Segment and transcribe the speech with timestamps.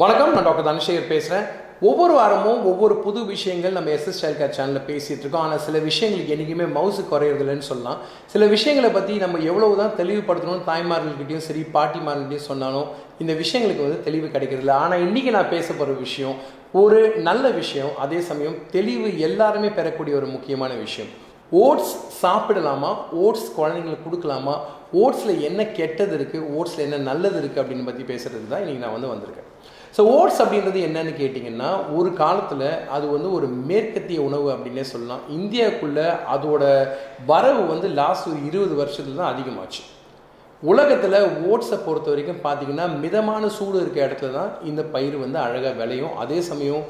[0.00, 1.44] வணக்கம் நான் டாக்டர் தனசேகர் பேசுகிறேன்
[1.88, 5.44] ஒவ்வொரு வாரமும் ஒவ்வொரு புது விஷயங்கள் நம்ம எஸ்எஸ் சைல்ட் கேர் சேனலில் பேசிகிட்டு இருக்கோம்.
[5.46, 8.00] ஆனால் சில விஷயங்களுக்கு என்றைக்குமே மவுசு குறையிறதில்லன்னு சொல்லலாம்.
[8.32, 12.90] சில விஷயங்களை பற்றி நம்ம எவ்வளவு தான் தெளிவுபடுத்தணும்னு தாய்மார்கள்கிட்டையும் சரி பாட்டிமார்கள்கிட்டையும் சொன்னாலும்
[13.24, 14.74] இந்த விஷயங்களுக்கு வந்து தெளிவு கிடைக்கிறதில்ல.
[14.86, 16.36] ஆனால் இன்றைக்கி நான் பேச போகிற விஷயம்
[16.82, 21.10] ஒரு நல்ல விஷயம் அதே சமயம் தெளிவு எல்லாருமே பெறக்கூடிய ஒரு முக்கியமான விஷயம்.
[21.64, 22.92] ஓட்ஸ் சாப்பிடலாமா?
[23.24, 24.56] ஓட்ஸ் குழந்தைங்களுக்கு கொடுக்கலாமா?
[25.02, 29.12] ஓட்ஸில் என்ன கெட்டது இருக்குது ஓட்ஸில் என்ன நல்லது இருக்குது அப்படின்னு பற்றி பேசுகிறது தான் இன்றைக்கி நான் வந்து
[29.14, 29.50] வந்திருக்கேன்.
[29.96, 31.68] ஸோ ஓட்ஸ் அப்படின்றது என்னன்னு கேட்டிங்கன்னா
[31.98, 32.64] ஒரு காலத்தில்
[32.94, 35.22] அது வந்து ஒரு மேற்கத்திய உணவு அப்படின்னே சொல்லலாம்.
[35.36, 36.62] இந்தியாவுக்குள்ளே அதோட
[37.30, 39.82] வரவு வந்து லாஸ்ட் ஒரு இருபது வருஷத்துல தான் அதிகமாச்சு.
[40.62, 41.16] உலகத்தில்
[41.50, 46.14] ஓட்ஸை பொறுத்த வரைக்கும் பார்த்தீங்கன்னா மிதமான சூடு இருக்க இடத்துல தான் இந்த பயிர் வந்து அழகாக விளையும்.
[46.24, 46.84] அதே சமயம்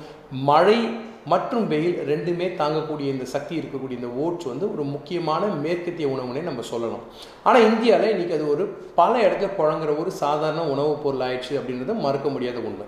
[0.51, 0.79] மழை
[1.27, 6.61] மற்றும் வெயில் ரெண்டுமே தாங்கக்கூடிய இந்த சக்தி இருக்கக்கூடிய இந்த ஓட்ஸ் வந்து ஒரு முக்கியமான மேற்கத்திய உணவுனே நம்ம
[6.61, 7.05] சொல்லலாம்.
[7.43, 12.29] ஆனால் இந்தியாவில் இன்றைக்கி அது ஒரு பல இடத்துல புழங்குற ஒரு சாதாரண உணவுப் பொருள் ஆயிடுச்சு அப்படின்றது மறுக்க
[12.29, 12.87] முடியாத உண்மை.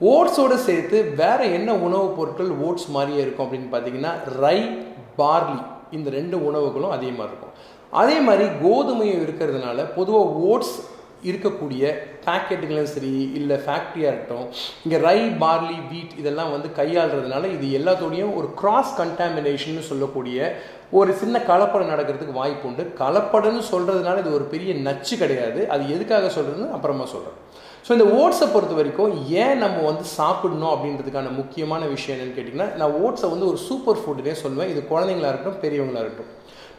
[0.00, 4.86] ஓட்ஸோடு சேர்த்து வேற என்ன உணவுப் பொருட்கள் ஓட்ஸ் மாதிரியே இருக்கும் அப்படின்னு பார்த்தீங்கன்னா ரை
[5.18, 7.54] பார்லி இந்த ரெண்டு உணவுகளும் அதே மாதிரி இருக்கும்.
[7.90, 10.93] அதே மாதிரி கோதுமையும் இருக்கிறதுனால பொதுவாக ஓட்ஸ்
[11.30, 11.82] இருக்கக்கூடிய
[12.26, 14.46] பேக்கெட்டுகளும் சரி இல்லை ஃபேக்ட்ரியாக இருக்கட்டும்
[14.84, 20.38] இங்கே ரை பார்லி வீட் இதெல்லாம் வந்து கையாளுறதுனால இது எல்லாத்தோடையும் ஒரு கிராஸ் கண்டாமினேஷன் சொல்லக்கூடிய
[20.90, 22.82] ஒரு சின்ன கலப்படம் நடக்கிறதுக்கு வாய்ப்பு உண்டு.
[22.98, 25.60] கலப்படம்னு சொல்கிறதுனால இது ஒரு பெரிய நச்சு கிடையாது.
[25.68, 27.38] அது எதுக்காக சொல்கிறதுன்னு அப்புறமா சொல்கிறேன்
[27.86, 32.94] ஸோ இந்த ஓட்ஸை பொறுத்த வரைக்கும் ஏன் நம்ம வந்து சாப்பிடணும் அப்படின்றதுக்கான முக்கியமான விஷயம் என்னன்னு கேட்டிங்கன்னா நான்
[33.04, 34.70] ஓட்ஸை வந்து ஒரு சூப்பர் ஃபுட்டுனே சொல்லுவேன்.
[34.72, 36.30] இது குழந்தைங்களா இருக்கட்டும் பெரியவங்களா இருக்கட்டும்.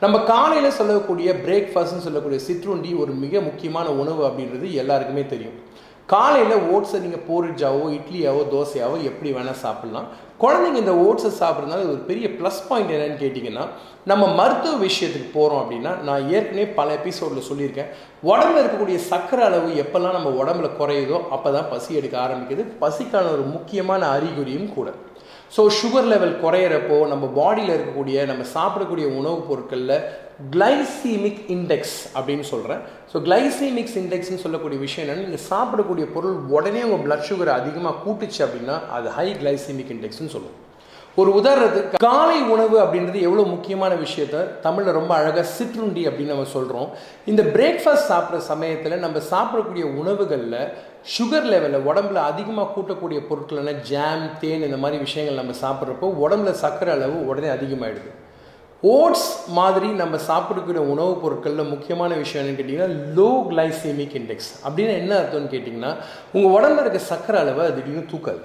[0.04, 5.60] நம்ம காலையில் சொல்லக்கூடிய பிரேக்ஃபாஸ்ட்னு சொல்லக்கூடிய சிற்றுண்டி ஒரு மிக முக்கியமான உணவு அப்படின்றது எல்லாருக்குமே தெரியும்.
[6.14, 10.08] காலையில் ஓட்ஸை நீங்கள் போரிட்ஜாவோ இட்லியாவோ தோசையாவோ எப்படி வேணால் சாப்பிட்லாம்.
[10.42, 13.64] குழந்தைங்க இந்த ஓட்ஸை சாப்பிட்றதுனால ஒரு பெரிய ப்ளஸ் பாயிண்ட் என்னன்னு கேட்டிங்கன்னா
[14.12, 17.90] நம்ம மருத்துவ விஷயத்துக்கு போகிறோம் அப்படின்னா நான் ஏற்கனவே பல எபிசோடில் சொல்லியிருக்கேன்.
[18.32, 22.66] உடம்புல இருக்கக்கூடிய சர்க்கரை அளவு எப்போல்லாம் நம்ம உடம்புல குறையுதோ அப்போ தான் பசி எடுக்க ஆரம்பிக்குது.
[22.84, 24.92] பசிக்கான ஒரு முக்கியமான அறிகுறியும் கூட.
[25.52, 29.98] ஸோ சுகர் லெவல் குறையிறப்போ நம்ம பாடியில் இருக்கக்கூடிய நம்ம சாப்பிடக்கூடிய உணவுப் பொருட்களில்
[30.52, 32.82] கிளைசீமிக் இண்டெக்ஸ் அப்படின்னு சொல்கிறேன்
[33.14, 38.42] ஸோ கிளைசீமிக்ஸ் இண்டெக்ஸ்னு சொல்லக்கூடிய விஷயம் என்னென்னா நீங்கள் சாப்பிடக்கூடிய பொருள் உடனே உங்கள் பிளட் சுகர் அதிகமாக கூட்டுச்சு
[38.48, 40.60] அப்படின்னா அது ஹை கிளைசீமிக் இண்டெக்ஸ்னு சொல்லுவோம்.
[41.18, 46.88] ஒரு உதாரணத்துக்கு காலை உணவு அப்படின்றது எவ்வளோ முக்கியமான விஷயத்த தமிழில் ரொம்ப அழகாக சிற்றுண்டி அப்படின்னு நம்ம சொல்கிறோம்
[47.26, 50.58] இந்த பிரேக்ஃபாஸ்ட் சாப்பிட்ற சமயத்தில் நம்ம சாப்பிடக்கூடிய உணவுகளில்
[51.16, 56.94] சுகர் லெவலில் உடம்புல அதிகமாக கூட்டக்கூடிய பொருட்களான ஜாம் தேன் இந்த மாதிரி விஷயங்கள் நம்ம சாப்பிட்றப்போ உடம்புல சர்க்கரை
[56.94, 58.12] அளவு உடனே அதிகமாகிடுது
[58.84, 65.14] ஓட்ஸ் மாதிரி நம்ம சாப்பிடக்கூடிய உணவுப் பொருட்களில் முக்கியமான விஷயம் என்னன்னு கேட்டிங்கன்னா லோ கிளைசேமிக் இண்டெக்ஸ் அப்படின்னு என்ன
[65.16, 65.94] அர்த்தம்னு கேட்டிங்கன்னா
[66.34, 68.44] உங்கள் உடம்புல இருக்க சர்க்கரை அளவை திடீர்னு தூக்காது.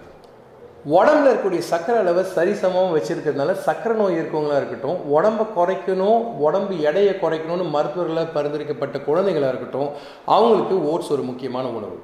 [0.89, 7.67] உடம்புல இருக்கக்கூடிய சர்க்கரை அளவை சரிசமமாக வச்சுருக்கிறதுனால சர்க்கரை நோய் இருக்கவங்களாக இருக்கட்டும் உடம்பை குறைக்கணும் உடம்பு எடையை குறைக்கணும்னு
[7.75, 9.91] மருத்துவர்களால் பரிந்துரைக்கப்பட்ட குழந்தைகளாக இருக்கட்டும்
[10.25, 11.99] அவங்களுக்கு ஓட்ஸ் ஒரு முக்கியமான உணவு.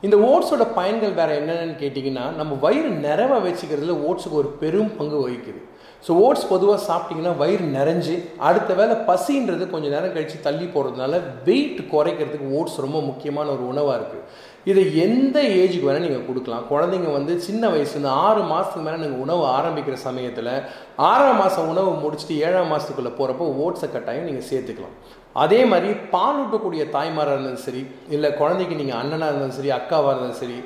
[0.00, 5.60] இந்த ஓட்ஸோட பயன்கள் வேறு என்னென்னு கேட்டிங்கன்னா நம்ம வயிறு நிறவை வச்சுக்கிறதுல ஓட்ஸுக்கு ஒரு பெரும் பங்கு வகிக்குது.
[6.06, 8.14] ஸோ ஓட்ஸ் பொதுவாக சாப்பிட்டிங்கன்னா வயிறு நிறைஞ்சு
[8.46, 13.96] அடுத்த வேலை பசின்றது கொஞ்சம் நேரம் கழித்து தள்ளி போகிறதுனால வெயிட் குறைக்கிறதுக்கு ஓட்ஸ் ரொம்ப முக்கியமான ஒரு உணவாக
[13.98, 14.26] இருக்குது
[14.70, 16.68] இதை எந்த ஏஜுக்கு வேணால் நீங்கள் கொடுக்கலாம்.
[16.72, 20.54] குழந்தைங்க வந்து சின்ன வயசுலேருந்து ஆறு மாதத்துக்கு மேலே நீங்கள் உணவு ஆரம்பிக்கிற சமயத்தில்
[21.10, 24.96] ஆறாம் மாதம் உணவு முடிச்சுட்டு ஏழாம் மாதத்துக்குள்ளே போகிறப்போ ஓட்ஸை கட்டாயம் நீங்கள் சேர்த்துக்கலாம்.
[25.42, 27.82] அதே மாதிரி பால் ஊட்டக்கூடிய தாய்மாராக இருந்தாலும் சரி
[28.14, 30.58] இல்லை குழந்தைக்கு நீங்கள் அண்ணனாக இருந்தாலும் சரி அக்காவாக இருந்தாலும் சரி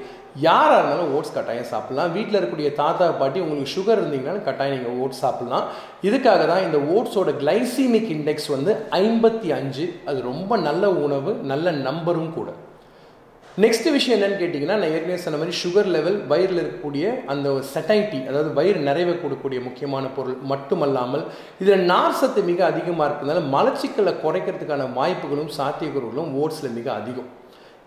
[0.46, 2.12] யாராக இருந்தாலும் ஓட்ஸ் கட்டாயம் சாப்பிட்லாம்.
[2.16, 5.66] வீட்டில் இருக்கக்கூடிய தாத்தா பாட்டி உங்களுக்கு சுகர் இருந்தீங்கன்னா கட்டாயம் நீங்கள் ஓட்ஸ் சாப்பிட்லாம்.
[6.08, 9.86] இதுக்காக தான் இந்த ஓட்ஸோட கிளைசீமிக் இண்டெக்ஸ் வந்து ஐம்பத்தி அஞ்சு.
[10.10, 12.50] அது ரொம்ப நல்ல உணவு நல்ல நம்பரும் கூட.
[13.62, 18.50] நெக்ஸ்ட் விஷயம் என்னன்னு கேட்டிங்கன்னா நான் ஏற்கனவே சொன்ன மாதிரி சுகர் லெவல் வயிறில் இருக்கக்கூடிய அந்த செட்டைட்டி அதாவது
[18.58, 21.24] வயிறு நிறைவை கொடுக்கக்கூடிய முக்கியமான பொருள் மட்டுமல்லாமல்
[21.62, 27.28] இதில் நார் சத்து மிக அதிகமாக இருக்கிறதுனால மலச்சிக்கலை குறைக்கிறதுக்கான வாய்ப்புகளும் சாத்தியக்கூறுகளும் ஓட்ஸில் மிக அதிகம்.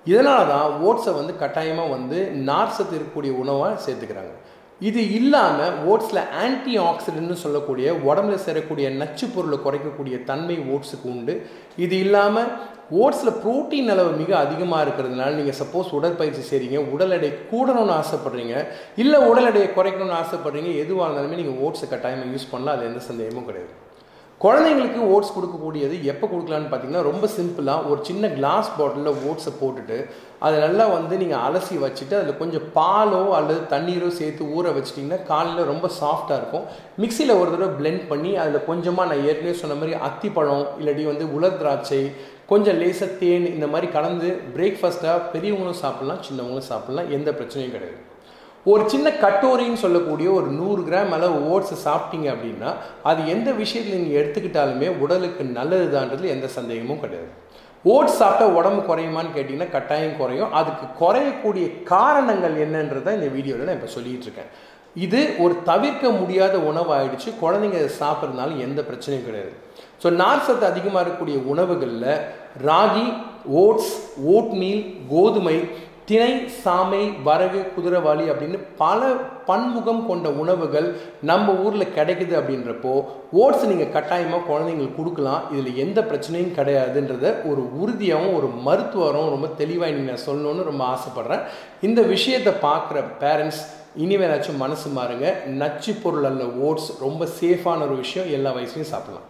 [0.05, 2.19] இதனால தான் ஓட்ஸை வந்து கட்டாயமாக வந்து
[2.49, 4.33] நார் சத்து இருக்கக்கூடிய உணவாக சேர்த்துக்கிறாங்க.
[4.81, 11.33] இது இல்லாமல் ஓட்ஸில் ஆன்டி ஆக்சிடென்ட்னு சொல்லக்கூடிய உடம்புல சேரக்கூடிய நச்சு பொருளை குறைக்கக்கூடிய தன்மை ஓட்ஸுக்கு உண்டு.
[11.85, 12.49] இது இல்லாமல்
[13.01, 18.55] ஓட்ஸில் ப்ரோட்டீன் அளவு மிக அதிகமாக இருக்கிறதுனால நீங்கள் சப்போஸ் உடற்பயிற்சி செய்கிறீங்க உடல் எடை கூடணும்னு ஆசைப்பட்றீங்க
[19.03, 23.47] இல்லை உடல் எடையை குறைக்கணும்னு ஆசைப்பட்றீங்க எதுவாக இருந்தாலுமே நீங்கள் ஓட்ஸை கட்டாயமாக யூஸ் பண்ணலாம் அது எந்த சந்தேகமும்
[23.49, 23.73] கிடையாது.
[24.43, 29.97] குழந்தைங்களுக்கு ஓட்ஸ் கொடுக்கக்கூடியது எப்போ கொடுக்கலான்னு பார்த்தீங்கன்னா ரொம்ப சிம்பிளாக ஒரு சின்ன கிளாஸ் பாட்டிலில் ஓட்ஸை போட்டுட்டு
[30.45, 35.71] அதை நல்லா வந்து நீங்கள் அலசி வச்சுட்டு அதில் கொஞ்சம் பாலோ அல்லது தண்ணீரோ சேர்த்து ஊற வச்சிட்டிங்கன்னா காலையில்
[35.71, 36.65] ரொம்ப சாஃப்டாக இருக்கும்.
[37.03, 41.59] மிக்சியில் ஒரு தடவை பிளெண்ட் பண்ணி அதில் கொஞ்சமாக நான் ஏற்கனவே சொன்ன மாதிரி அத்திப்பழம் இல்லாட்டி வந்து உலர்
[41.61, 42.03] திராட்சை
[42.53, 47.99] கொஞ்சம் லேசாக தேன் இந்த மாதிரி கலந்து பிரேக்ஃபாஸ்ட்டாக பெரியவங்களும் சாப்பிட்லாம் சின்னவங்களும் சாப்பிட்லாம் எந்த பிரச்சனையும் கிடையாது.
[48.69, 52.71] ஒரு சின்ன கட்டோரின்னு சொல்லக்கூடிய ஒரு நூறு கிராம் அளவு ஓட்ஸை சாப்பிட்டீங்க அப்படின்னா
[53.09, 57.31] அது எந்த விஷயத்தில் நீங்கள் எடுத்துக்கிட்டாலுமே உடலுக்கு நல்லதுதான்றது எந்த சந்தேகமும் கிடையாது.
[57.93, 60.51] ஓட்ஸ் சாப்பிட்டா உடம்பு குறையுமான்னு கேட்டிங்கன்னா கட்டாயம் குறையும்.
[60.59, 64.51] அதுக்கு குறையக்கூடிய காரணங்கள் என்னன்றதை இந்த வீடியோவில் நான் இப்போ சொல்லிட்டு இருக்கேன்.
[65.05, 67.29] இது ஒரு தவிர்க்க முடியாத உணவாயிடுச்சு.
[67.43, 69.53] குழந்தைங்க சாப்பிட்றதுனால எந்த பிரச்சனையும் கிடையாது.
[70.03, 72.11] ஸோ நார் சத்து அதிகமாக இருக்கக்கூடிய உணவுகளில்
[72.67, 73.07] ராகி
[73.63, 73.93] ஓட்ஸ்
[74.35, 75.57] ஓட்மீல் கோதுமை
[76.09, 76.31] திணை
[76.63, 79.09] சாமை வரகு குதிரைவாளி அப்படின்னு பல
[79.49, 80.87] பன்முகம் கொண்ட உணவுகள்
[81.29, 82.93] நம்ம ஊரில் கிடைக்குது அப்படின்றப்போ
[83.41, 85.43] ஓட்ஸ் நீங்கள் கட்டாயமாக குழந்தைங்களுக்கு கொடுக்கலாம்.
[85.51, 91.45] இதில் எந்த பிரச்சனையும் கிடையாதுன்றத ஒரு உறுதியாகவும் ஒரு மருத்துவரும் ரொம்ப தெளிவாக நீங்கள் சொல்லணும்னு ரொம்ப ஆசைப்பட்றேன்.
[91.89, 93.63] இந்த விஷயத்தை பார்க்குற பேரண்ட்ஸ்
[94.03, 95.27] இனிமேலாச்சும் மனசு மாறுங்க.
[95.61, 98.29] நச்சு பொருள் அல்ல ஓட்ஸ் ரொம்ப சேஃபான ஒரு விஷயம்.
[98.37, 99.27] எல்லா வயசுலையும் சாப்பிடலாம்.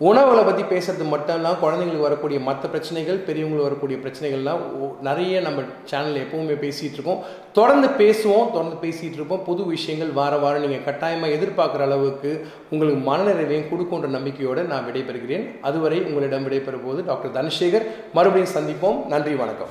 [0.00, 4.62] உணவுகளை பற்றி பேசுறது மட்டும் இல்லாமல் குழந்தைங்களுக்கு வரக்கூடிய மற்ற பிரச்சனைகள் பெரியவங்களுக்கு வரக்கூடிய பிரச்சனைகள்லாம்
[5.08, 5.60] நிறைய நம்ம
[5.90, 7.20] சேனலில் எப்பவுமே பேசிகிட்டு இருக்கோம்.
[7.58, 9.44] தொடர்ந்து பேசுவோம் தொடர்ந்து பேசிகிட்டு இருப்போம்.
[9.48, 12.30] புது விஷயங்கள் வார வாரம் நீங்கள் கட்டாயமாக எதிர்பார்க்குற அளவுக்கு
[12.70, 15.44] உங்களுக்கு மனநிறைவையும் கொடுக்குன்ற நம்பிக்கையோடு நான் விடைபெறுகிறேன்.
[15.68, 17.86] அதுவரை உங்களிடம் விடைபெறும் போது டாக்டர் தனசேகர்.
[18.18, 18.98] மறுபடியும் சந்திப்போம்.
[19.14, 19.70] நன்றி வணக்கம்.